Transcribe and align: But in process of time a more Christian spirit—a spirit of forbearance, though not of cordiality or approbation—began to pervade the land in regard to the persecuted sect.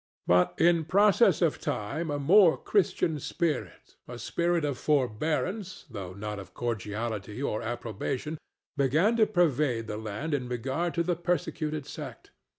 But 0.25 0.55
in 0.57 0.85
process 0.85 1.43
of 1.43 1.59
time 1.61 2.09
a 2.09 2.17
more 2.17 2.57
Christian 2.57 3.19
spirit—a 3.19 4.17
spirit 4.17 4.65
of 4.65 4.79
forbearance, 4.79 5.85
though 5.91 6.13
not 6.13 6.39
of 6.39 6.55
cordiality 6.55 7.39
or 7.39 7.61
approbation—began 7.61 9.17
to 9.17 9.27
pervade 9.27 9.85
the 9.85 9.97
land 9.97 10.33
in 10.33 10.49
regard 10.49 10.95
to 10.95 11.03
the 11.03 11.15
persecuted 11.15 11.85
sect. 11.85 12.31